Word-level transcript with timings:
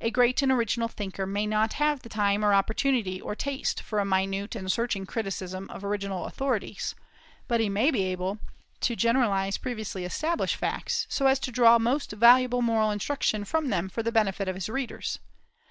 A 0.00 0.10
great 0.10 0.40
and 0.40 0.50
original 0.50 0.88
thinker 0.88 1.26
may 1.26 1.46
not 1.46 1.74
have 1.74 2.00
the 2.00 2.08
time 2.08 2.42
or 2.42 2.54
opportunity 2.54 3.20
or 3.20 3.34
taste 3.36 3.82
for 3.82 3.98
a 3.98 4.04
minute 4.06 4.54
and 4.56 4.72
searching 4.72 5.04
criticism 5.04 5.68
of 5.68 5.84
original 5.84 6.24
authorities; 6.24 6.94
but 7.48 7.60
he 7.60 7.68
may 7.68 7.90
be 7.90 8.04
able 8.04 8.38
to 8.80 8.96
generalize 8.96 9.58
previously 9.58 10.06
established 10.06 10.56
facts 10.56 11.04
so 11.10 11.26
as 11.26 11.38
to 11.40 11.52
draw 11.52 11.78
most 11.78 12.12
valuable 12.12 12.62
moral 12.62 12.90
instruction 12.90 13.44
from 13.44 13.68
them 13.68 13.90
for 13.90 14.02
the 14.02 14.10
benefit 14.10 14.48
of 14.48 14.54
his 14.54 14.70
readers. 14.70 15.18